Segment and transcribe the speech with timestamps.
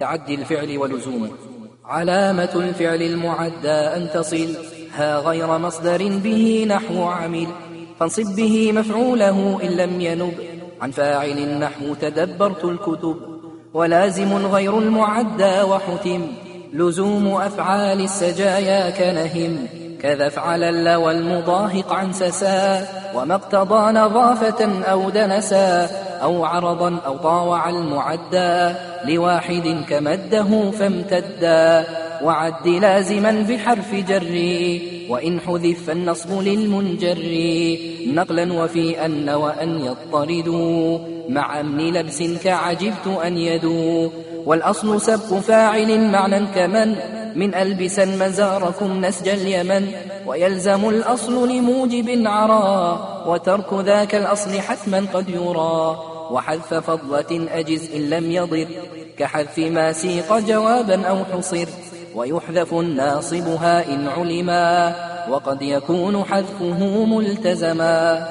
[0.00, 1.28] تعدي الفعل ولزومه
[1.84, 4.56] علامة الفعل المعدى أن تصل.
[4.94, 7.46] ها غير مصدر به نحو عمل.
[8.00, 10.34] فانصب به مفعوله إن لم ينب.
[10.80, 13.16] عن فاعل نحو تدبرت الكتب.
[13.74, 16.26] ولازم غير المعدى وحتم.
[16.72, 19.66] لزوم أفعال السجايا كنهم.
[20.02, 22.86] كذا افعل الل والمضاهق عن سسا.
[23.14, 25.88] وما اقتضى نظافة أو دنسا.
[26.22, 28.74] أو عرضا أو طاوع المعدى
[29.04, 31.84] لواحد كمده فامتدا
[32.22, 37.18] وعد لازما بحرف جري وإن حذف فالنصب للمنجر.
[38.14, 44.08] نقلا وفي أن وأن يضطردوا مع أمن لبس كعجبت أن يدوا
[44.46, 46.94] والأصل سبق فاعل معنى كمن
[47.36, 49.92] من ألبسا مزاركم نسج اليمن
[50.26, 55.98] ويلزم الأصل لموجب عرى وترك ذاك الأصل حتما قد يرى
[56.30, 58.66] وحذف فضلة أجز إن لم يضر
[59.18, 61.68] كحذف ما سيق جوابا أو حصر
[62.14, 64.94] ويحذف الناصبها إن علما
[65.30, 68.28] وقد يكون حذفه ملتزما.